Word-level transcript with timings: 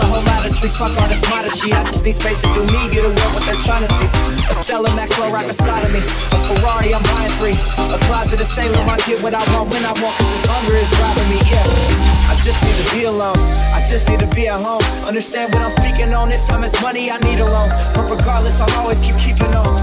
a 0.00 0.06
whole 0.08 0.24
lot 0.24 0.42
of 0.48 0.56
tree. 0.56 0.72
Fuck 0.72 0.96
all 0.96 1.08
this 1.08 1.22
modesty. 1.28 1.72
I 1.72 1.84
just 1.84 2.04
need 2.04 2.16
space 2.16 2.40
to 2.42 2.48
do 2.56 2.62
me. 2.72 2.80
Get 2.90 3.04
away 3.04 3.14
with 3.14 3.34
what 3.36 3.44
they're 3.44 3.62
trying 3.62 3.84
to 3.84 3.90
see. 3.92 4.08
A 4.48 4.54
Stella 4.56 4.88
Maxwell 4.96 5.30
right 5.30 5.46
beside 5.46 5.84
of 5.84 5.92
me. 5.92 6.00
A 6.00 6.38
Ferrari, 6.48 6.90
I'm 6.96 7.04
buying 7.12 7.32
three. 7.38 7.56
A 7.92 7.98
closet 8.08 8.40
of 8.40 8.48
Sailor. 8.48 8.80
I 8.88 8.96
get 9.04 9.20
what 9.22 9.36
I 9.36 9.44
want 9.52 9.70
when 9.70 9.84
I 9.84 9.92
want. 10.00 10.14
Cause 10.16 10.30
this 10.32 10.44
hunger 10.48 10.76
is 10.80 10.90
driving 10.96 11.28
me. 11.28 11.38
Yeah. 11.46 12.32
I 12.32 12.34
just 12.40 12.58
need 12.64 12.78
to 12.80 12.86
be 12.96 13.04
alone. 13.04 13.38
I 13.76 13.84
just 13.86 14.08
need 14.08 14.20
to 14.20 14.30
be 14.34 14.48
at 14.48 14.58
home. 14.58 14.82
Understand 15.04 15.52
what 15.52 15.62
I'm 15.62 15.74
speaking 15.76 16.14
on. 16.14 16.32
If 16.32 16.46
time 16.48 16.64
is 16.64 16.74
money, 16.80 17.10
I 17.10 17.18
need 17.20 17.40
a 17.40 17.46
loan. 17.46 17.68
But 17.94 18.08
regardless, 18.08 18.58
I'll 18.60 18.72
always 18.80 19.00
keep 19.00 19.18
keeping 19.18 19.52
on. 19.52 19.76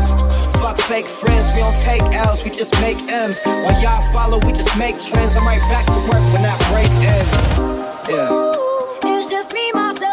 Fuck 0.58 0.80
fake 0.82 1.06
friends, 1.06 1.54
we 1.54 1.62
don't 1.62 1.78
take 1.78 2.02
L's, 2.14 2.44
we 2.44 2.50
just 2.50 2.74
make 2.82 2.98
M's. 3.12 3.44
While 3.46 3.80
y'all 3.82 4.04
follow, 4.12 4.40
we 4.46 4.52
just 4.54 4.76
make 4.78 4.98
trends. 4.98 5.38
I'm 5.38 5.46
right 5.46 5.62
back 5.70 5.86
to 5.86 6.00
work 6.10 6.24
when 6.34 6.42
that 6.42 6.60
break 6.72 6.90
ends. 7.06 7.60
Yeah. 8.10 8.58
It's 9.04 9.30
just 9.30 9.54
me, 9.54 9.72
myself. 9.74 10.07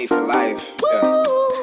me 0.00 0.06
for 0.06 0.26
life. 0.26 0.80
Yeah. 0.92 1.59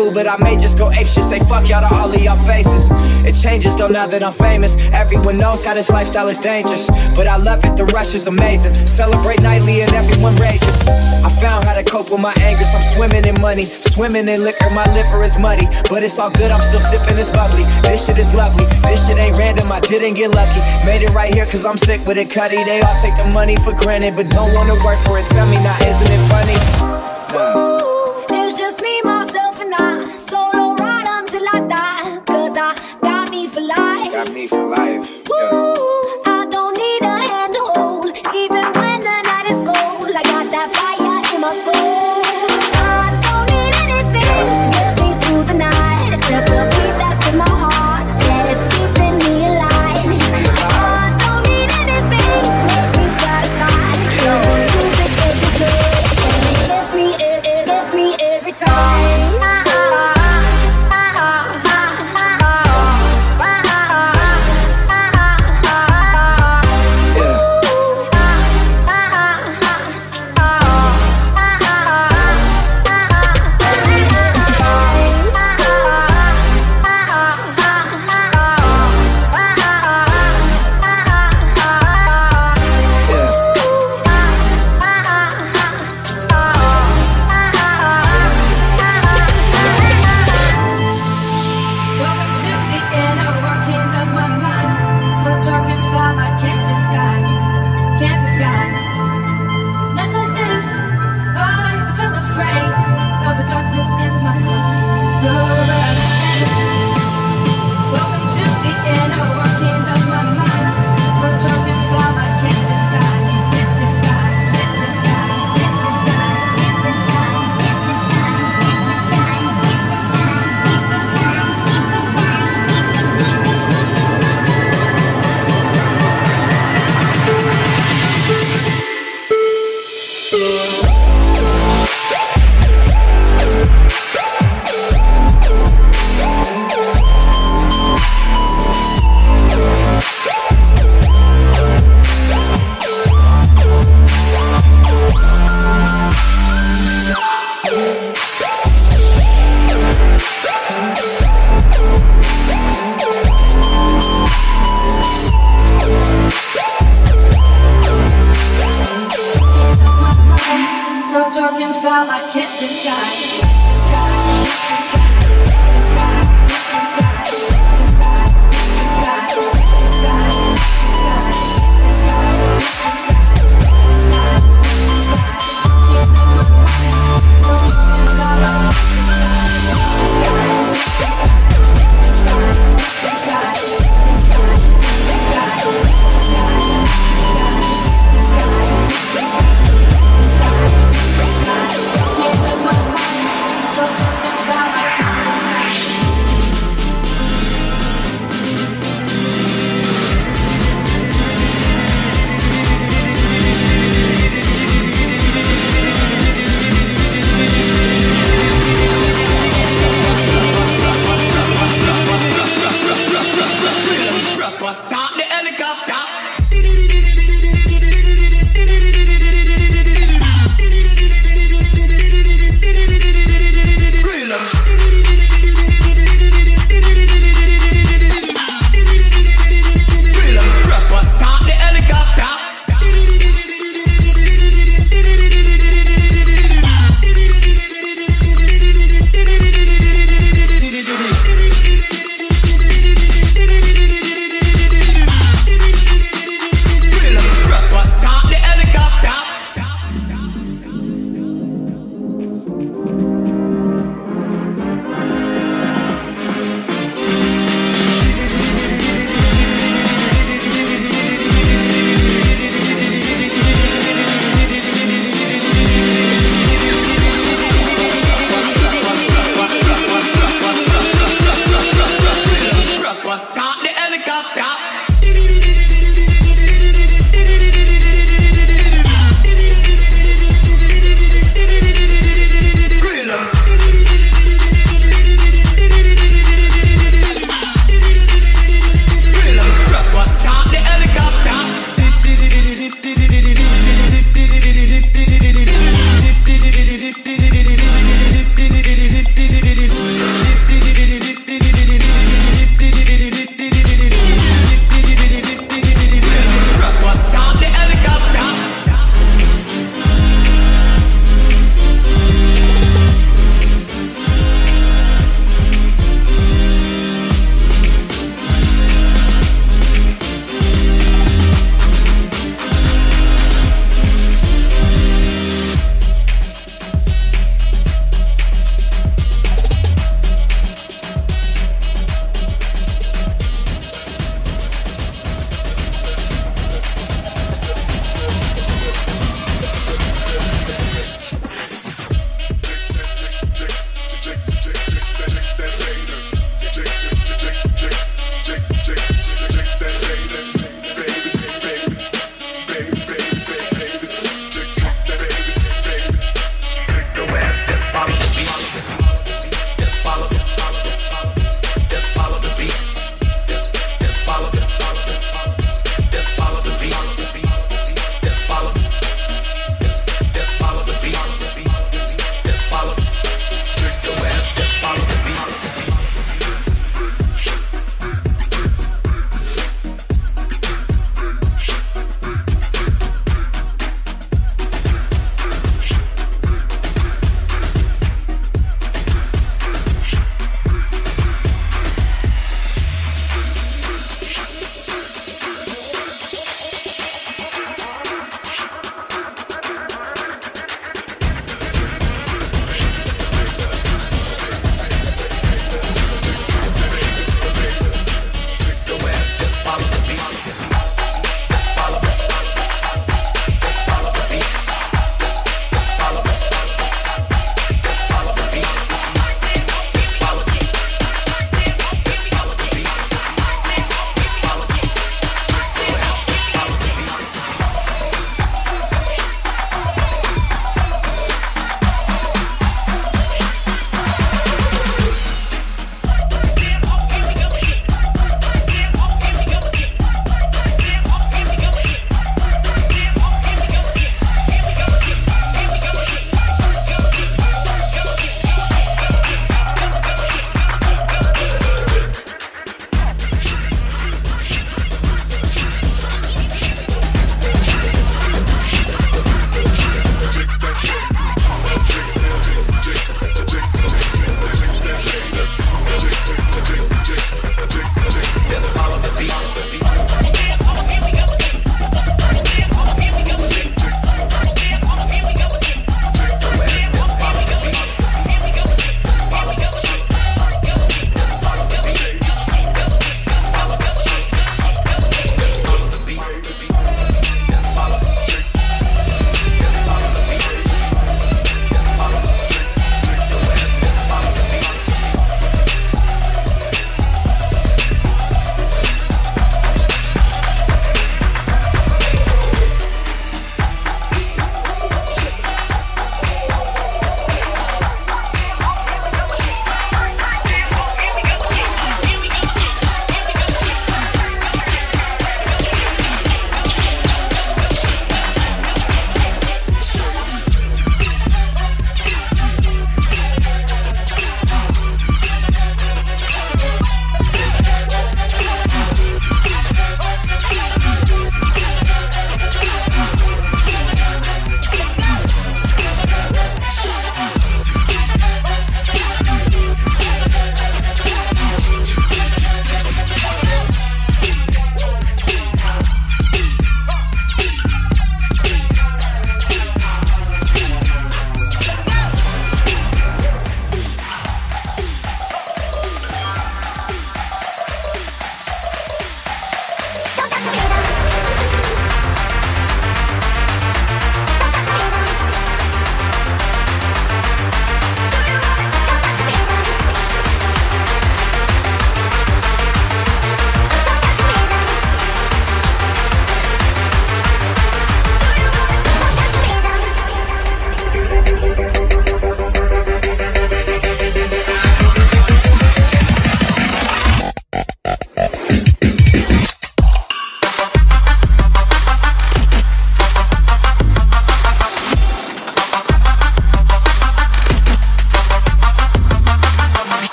cool, 0.00 0.12
but 0.12 0.26
I 0.26 0.36
may 0.38 0.56
just 0.56 0.78
go 0.78 0.90
ape 0.90 1.06
shit. 1.06 1.24
Say 1.24 1.40
fuck 1.40 1.68
y'all 1.68 1.84
to 1.84 1.94
all 1.94 2.12
of 2.12 2.20
y'all 2.22 2.40
faces. 2.46 2.88
It 3.28 3.34
changes 3.34 3.76
though 3.76 3.88
now 3.88 4.06
that 4.06 4.22
I'm 4.22 4.32
famous. 4.32 4.76
Everyone 4.92 5.36
knows 5.36 5.62
how 5.62 5.74
this 5.74 5.90
lifestyle 5.90 6.28
is 6.28 6.38
dangerous, 6.38 6.88
but 7.14 7.26
I 7.26 7.36
love 7.36 7.64
it. 7.64 7.76
The 7.76 7.84
rush 7.84 8.14
is 8.14 8.26
amazing. 8.26 8.74
Celebrate 8.86 9.42
nightly 9.42 9.82
and 9.82 9.92
everyone 9.92 10.36
rages. 10.36 10.88
I 11.20 11.28
found 11.40 11.64
how 11.64 11.76
to 11.76 11.84
cope 11.84 12.10
with 12.10 12.20
my 12.20 12.32
anger. 12.40 12.64
I'm 12.64 12.82
swimming 12.94 13.24
in 13.26 13.36
money, 13.40 13.62
swimming 13.62 14.28
in 14.28 14.40
liquor. 14.42 14.70
My 14.74 14.86
liver 14.94 15.22
is 15.22 15.36
muddy, 15.38 15.66
but 15.90 16.02
it's 16.02 16.18
all 16.18 16.30
good. 16.30 16.50
I'm 16.50 16.60
still 16.60 16.80
sipping 16.80 17.16
this 17.16 17.28
bubbly. 17.30 17.64
This 17.84 18.06
shit 18.06 18.16
is 18.16 18.32
lovely. 18.32 18.64
This 18.64 19.04
shit 19.06 19.18
ain't 19.18 19.36
random. 19.36 19.68
I 19.70 19.80
didn't 19.80 20.14
get 20.14 20.30
lucky. 20.30 20.60
Made 20.86 21.02
it 21.02 21.12
right 21.12 21.32
here 21.32 21.44
cause 21.44 21.64
I'm 21.64 21.76
sick 21.76 22.00
with 22.06 22.16
it, 22.16 22.30
Cutty, 22.30 22.64
They 22.64 22.80
all 22.80 22.96
take 23.04 23.16
the 23.20 23.30
money 23.34 23.56
for 23.56 23.72
granted, 23.74 24.16
but 24.16 24.30
don't 24.30 24.54
wanna 24.54 24.80
work 24.80 24.96
for 25.04 25.18
it. 25.18 25.26
Tell 25.36 25.46
me 25.46 25.56
now, 25.60 25.76
isn't 25.84 26.08
it 26.08 26.22
funny? 26.32 26.69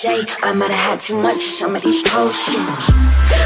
say 0.00 0.24
I 0.40 0.56
might 0.56 0.72
have 0.72 0.96
had 0.96 1.00
too 1.00 1.20
much 1.20 1.36
of 1.36 1.52
some 1.60 1.76
of 1.76 1.82
these 1.82 2.00
potions. 2.08 2.88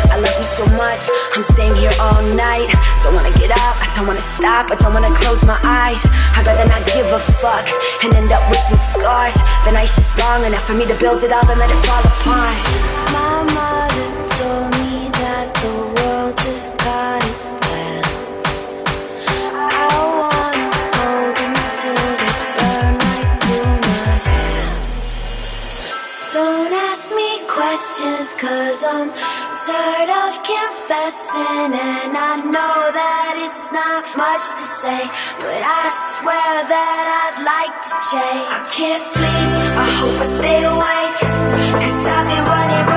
I 0.06 0.22
love 0.22 0.36
you 0.38 0.48
so 0.54 0.62
much, 0.78 1.02
I'm 1.34 1.42
staying 1.42 1.74
here 1.74 1.90
all 1.98 2.22
night. 2.38 2.70
Don't 3.02 3.10
wanna 3.10 3.34
get 3.42 3.50
up, 3.50 3.74
I 3.82 3.90
don't 3.96 4.06
wanna 4.06 4.22
stop, 4.22 4.70
I 4.70 4.76
don't 4.78 4.94
wanna 4.94 5.10
close 5.18 5.42
my 5.42 5.58
eyes. 5.66 5.98
I'd 6.38 6.46
rather 6.46 6.68
not 6.70 6.86
give 6.94 7.10
a 7.10 7.18
fuck 7.18 7.66
and 8.06 8.14
end 8.14 8.30
up 8.30 8.46
with 8.46 8.62
some 8.70 8.78
scars. 8.78 9.34
The 9.66 9.72
night's 9.72 9.98
just 9.98 10.14
long 10.22 10.44
enough 10.46 10.62
for 10.62 10.74
me 10.74 10.86
to 10.86 10.94
build 10.94 11.24
it 11.26 11.32
all 11.34 11.42
and 11.42 11.58
let 11.58 11.74
it 11.74 11.80
fall 11.90 12.06
apart. 12.06 12.62
My 13.10 13.42
mother 13.50 14.06
told 14.38 14.70
me 14.78 15.10
questions 27.94 28.34
cause 28.34 28.84
I'm 28.84 29.10
tired 29.66 30.10
of 30.10 30.42
confessing. 30.42 31.70
And 31.74 32.16
I 32.16 32.42
know 32.42 32.78
that 32.90 33.34
it's 33.38 33.70
not 33.70 34.02
much 34.16 34.44
to 34.50 34.66
say 34.82 35.00
but 35.38 35.60
I 35.62 35.88
swear 35.90 36.54
that 36.74 37.04
I'd 37.22 37.38
like 37.46 37.76
to 37.86 37.94
change. 38.10 38.50
I 38.50 38.60
can't 38.74 39.02
sleep. 39.02 39.48
I 39.78 39.88
hope 40.00 40.20
I 40.20 40.26
stay 40.38 40.60
awake. 40.64 41.18
Cause 41.82 42.06
I've 42.06 42.26
been 42.26 42.44
running 42.44 42.93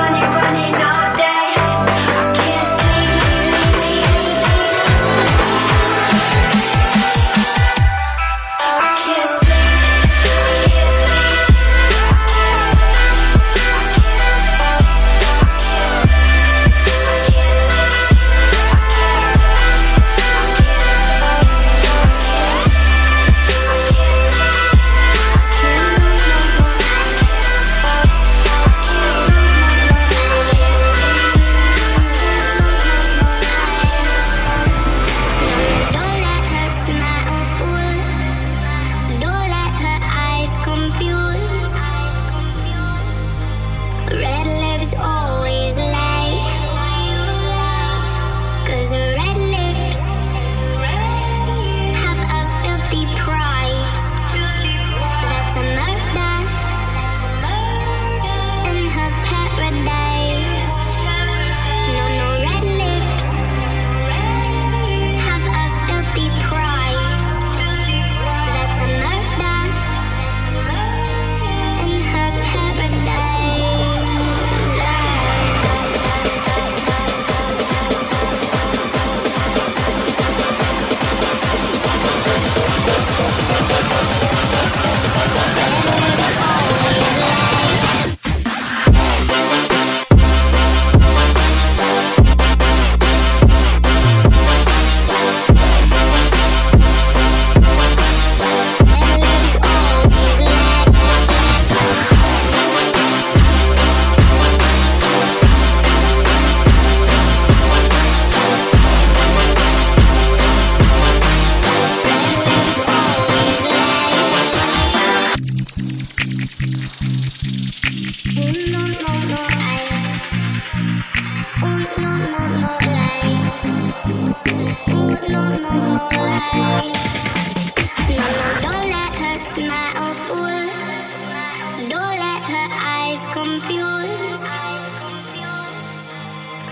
confused. 133.60 134.46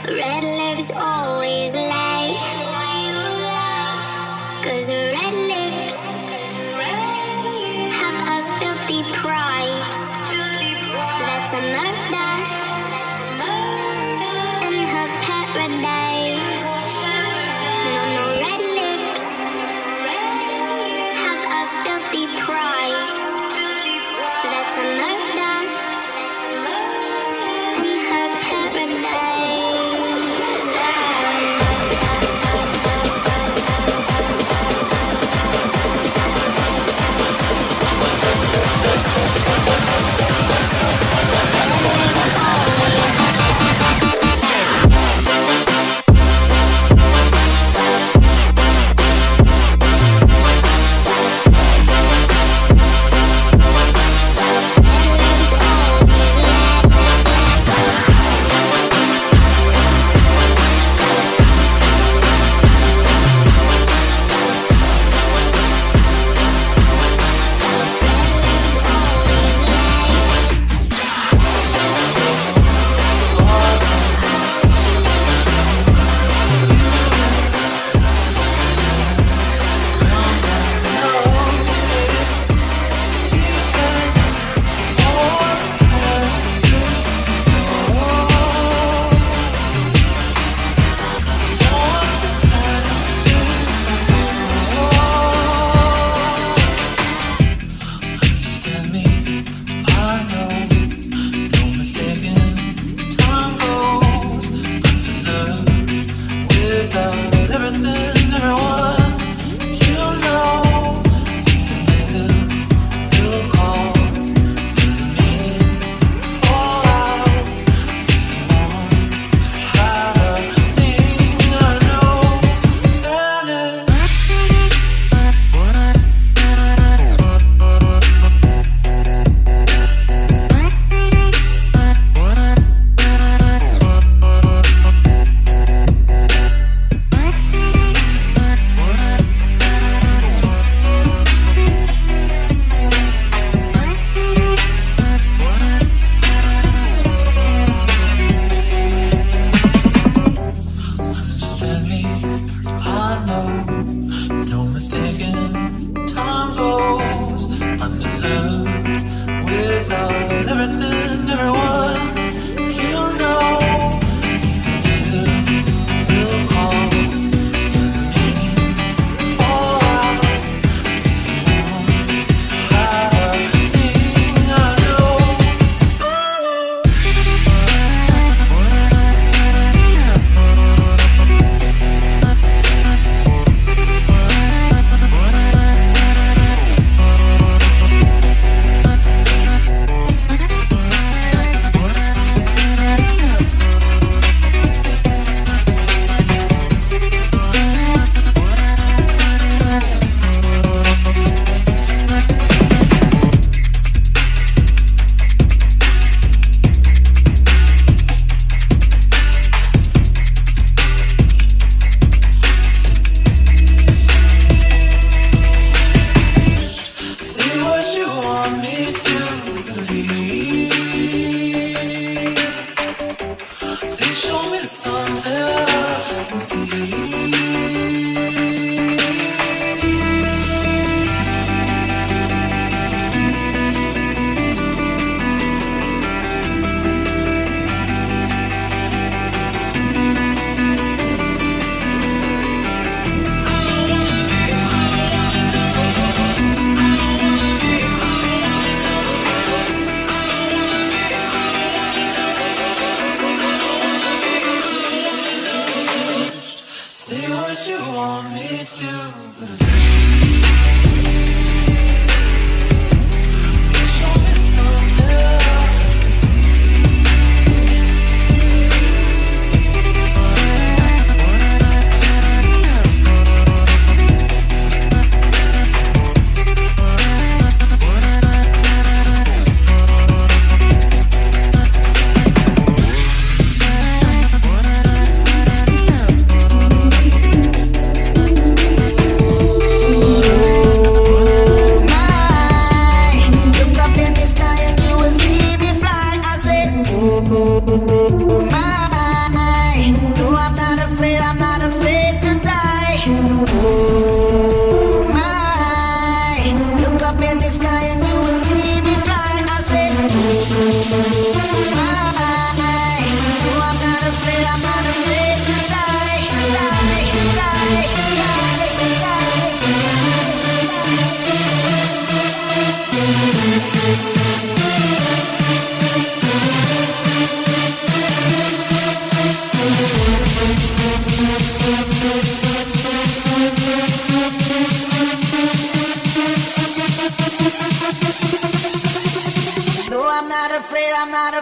Red 0.07 0.43
lips 0.43 0.91
always. 0.95 1.44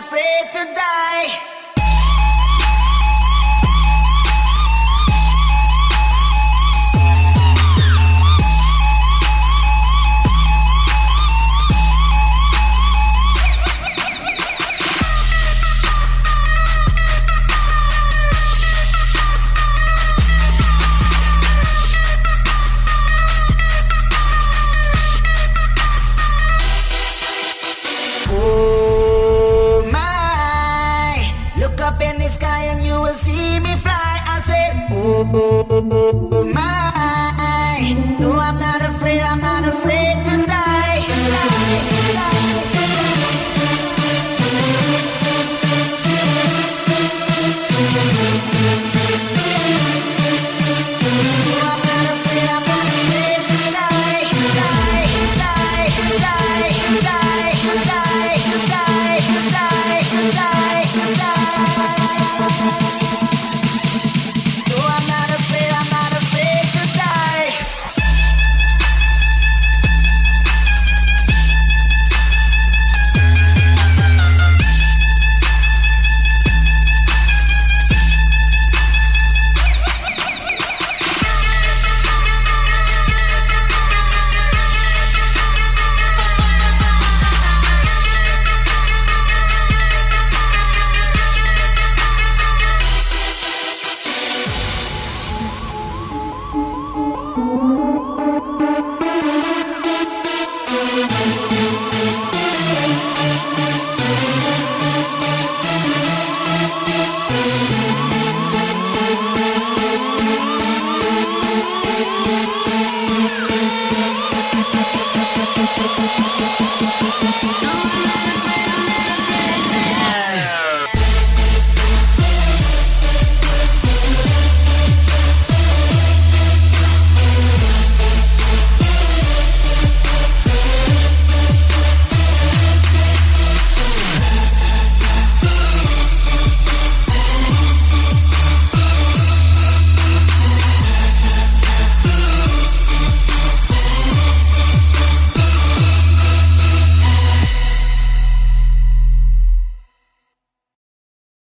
Afraid 0.04 0.52
to 0.52 0.74
die. 0.76 0.93